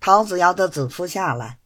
[0.00, 1.58] 陶子尧的子夫下来，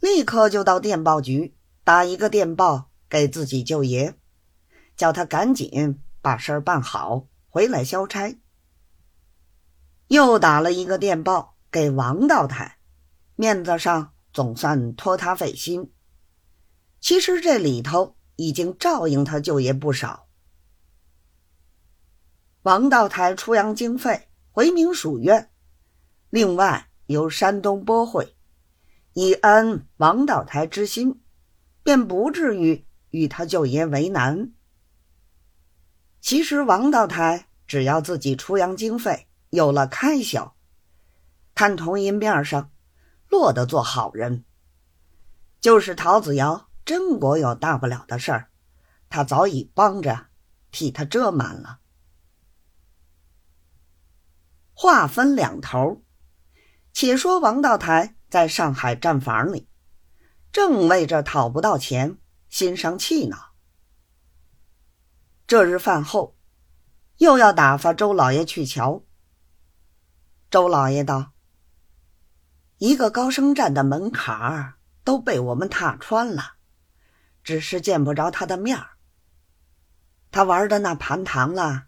[0.00, 4.14] 立刻就到电报局打一个电报给自己舅爷，
[4.96, 8.38] 叫他赶紧把事儿办好，回来消差。
[10.08, 12.78] 又打了一个电报给王道台，
[13.36, 15.92] 面子上总算托他费心。
[17.00, 20.28] 其实这里头已经照应他舅爷不少。
[22.62, 25.50] 王道台出洋经费回民署院，
[26.28, 28.34] 另外由山东拨会，
[29.12, 31.22] 以安王道台之心，
[31.84, 34.52] 便不至于与他舅爷为难。
[36.20, 40.56] 其实王道台只要自己出洋经费有了开销，
[41.54, 42.72] 看同银面上
[43.28, 44.44] 落得做好人。
[45.60, 48.50] 就是陶子尧真国有大不了的事儿，
[49.08, 50.26] 他早已帮着
[50.72, 51.78] 替他遮满了。
[54.74, 56.01] 话分两头，
[56.92, 59.68] 且说王道台在上海站房里，
[60.52, 62.18] 正为这讨不到钱，
[62.48, 63.54] 心生气恼。
[65.46, 66.36] 这日饭后，
[67.16, 69.04] 又要打发周老爷去瞧。
[70.50, 71.32] 周老爷道
[72.78, 76.56] ：“一个高升站的门槛儿都被我们踏穿了，
[77.42, 78.90] 只是见不着他的面儿。
[80.30, 81.86] 他玩的那盘堂了，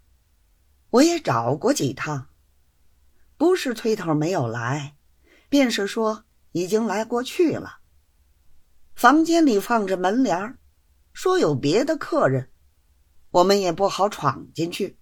[0.91, 2.29] 我也找过几趟。”
[3.37, 4.97] 不是推头没有来，
[5.49, 7.81] 便是说已经来过去了。
[8.95, 10.59] 房间里放着门帘
[11.13, 12.51] 说有别的客人，
[13.31, 14.99] 我们也不好闯进去。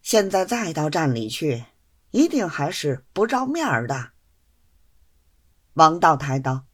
[0.00, 1.64] 现在再到站里去，
[2.10, 4.12] 一定还是不照面的。
[5.74, 6.64] 王道台道：“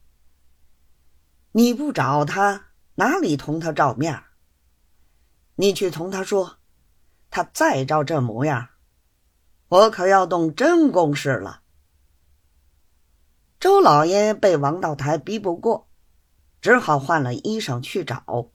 [1.52, 4.22] 你不找他，哪里同他照面？
[5.56, 6.58] 你去同他说，
[7.30, 8.68] 他再照这模样。”
[9.72, 11.62] 我可要动真公事了。
[13.58, 15.88] 周老爷被王道台逼不过，
[16.60, 18.50] 只好换了衣裳去找。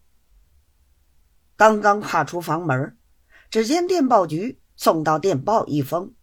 [1.56, 2.96] 刚刚跨出房门，
[3.50, 6.14] 只见电报局送到电报一封，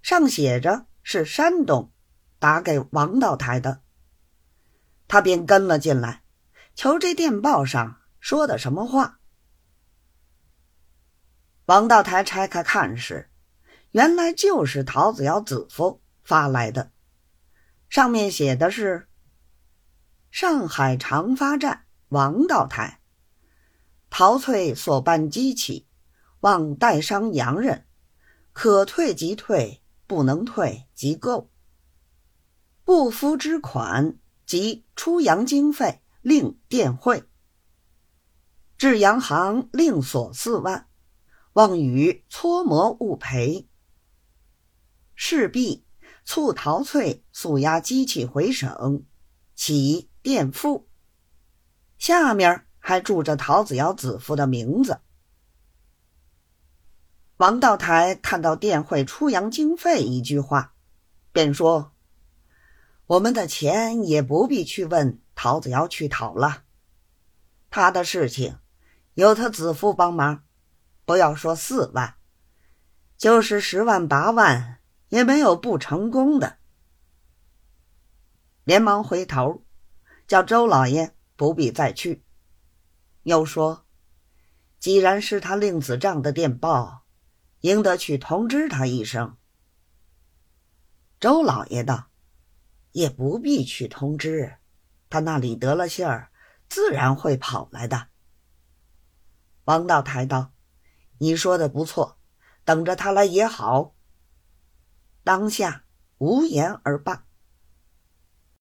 [0.00, 1.92] 上写着是山东
[2.38, 3.82] 打给王道台的。
[5.06, 6.22] 他便跟了进来，
[6.74, 9.17] 瞧这电报上说的什么话。
[11.68, 13.28] 王道台拆开看时，
[13.90, 16.92] 原来就是陶子尧子夫发来的，
[17.90, 19.06] 上面写的是
[20.32, 23.02] ：“上海长发站王道台，
[24.08, 25.86] 陶翠所办机器，
[26.40, 27.84] 望代商洋人，
[28.54, 31.50] 可退即退，不能退即购。
[32.82, 37.24] 不敷之款及出洋经费另电汇，
[38.78, 40.86] 至洋行另索四万。”
[41.58, 43.66] 望与搓磨勿赔，
[45.16, 45.84] 势必
[46.24, 49.04] 促陶翠速押机器回省，
[49.56, 50.88] 起垫付。
[51.98, 55.00] 下面还注着陶子尧子夫的名字。
[57.38, 60.74] 王道台看到电汇出洋经费一句话，
[61.32, 61.90] 便说
[63.06, 66.62] ：“我们的钱也不必去问陶子尧去讨了，
[67.68, 68.58] 他的事情
[69.14, 70.44] 有他子夫帮忙。”
[71.08, 72.16] 不要说四万，
[73.16, 76.58] 就是十万八万也没有不成功的。
[78.64, 79.64] 连忙回头，
[80.26, 82.26] 叫周老爷不必再去。
[83.22, 83.86] 又说，
[84.78, 87.06] 既然是他令子账的电报，
[87.60, 89.38] 应得去通知他一声。
[91.18, 92.10] 周老爷道
[92.92, 94.58] ：“也不必去通知，
[95.08, 96.30] 他那里得了信儿，
[96.68, 98.08] 自然会跑来的。”
[99.64, 100.52] 王道台道。
[101.18, 102.18] 你说的不错，
[102.64, 103.94] 等着他来也好。
[105.22, 105.84] 当下
[106.18, 107.27] 无言而罢。